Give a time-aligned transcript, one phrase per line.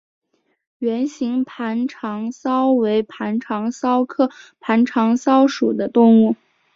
[0.79, 6.35] 圆形盘肠蚤为盘肠蚤科盘肠蚤属的动物。